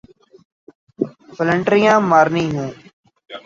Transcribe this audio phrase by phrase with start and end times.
[1.35, 2.69] فلنٹریاں مارنی ہوں۔